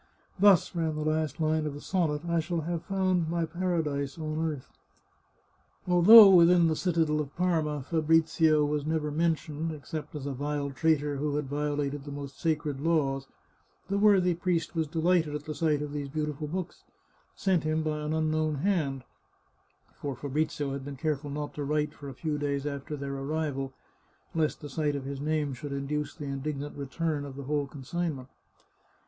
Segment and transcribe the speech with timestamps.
[0.39, 4.17] "Thus," ran the last line of the sonnet," I shall have found my para dise
[4.17, 4.67] on earth."
[5.87, 11.17] Although within the citadel of Parma Fabrizio was never mentioned, except as a vile traitor
[11.17, 13.27] who had violated the most sacred laws,
[13.89, 16.83] the worthy priest was delighted at the sight of these beautiful books,
[17.35, 19.03] sent him by an unknown hand—
[20.01, 23.71] for Fabrizio had been careful not to write for a few days after their arrival,
[24.33, 27.67] lest the sight of his name should in duce the indignant return of the whole
[27.67, 28.29] consignment.